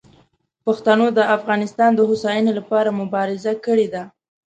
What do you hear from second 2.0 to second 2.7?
هوساینې